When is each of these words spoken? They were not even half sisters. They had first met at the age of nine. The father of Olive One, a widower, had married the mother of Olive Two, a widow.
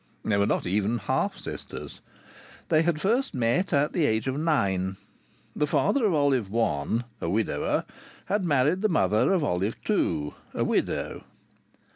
They 0.25 0.35
were 0.35 0.47
not 0.47 0.65
even 0.65 0.97
half 0.97 1.37
sisters. 1.37 2.01
They 2.69 2.81
had 2.81 2.99
first 2.99 3.35
met 3.35 3.71
at 3.71 3.93
the 3.93 4.07
age 4.07 4.27
of 4.27 4.35
nine. 4.39 4.97
The 5.55 5.67
father 5.67 6.05
of 6.07 6.13
Olive 6.15 6.49
One, 6.49 7.03
a 7.21 7.29
widower, 7.29 7.85
had 8.25 8.43
married 8.43 8.81
the 8.81 8.89
mother 8.89 9.31
of 9.31 9.43
Olive 9.43 9.79
Two, 9.83 10.33
a 10.55 10.63
widow. 10.63 11.23